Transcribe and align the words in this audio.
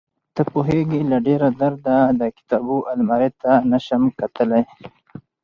ته 0.35 0.41
پوهېږې 0.51 1.01
له 1.11 1.17
ډېره 1.27 1.47
درده 1.61 1.97
د 2.19 2.21
کتابو 2.37 2.77
المارۍ 2.93 3.29
ته 3.41 3.51
نشم 3.71 4.03
کتلى. 4.19 4.61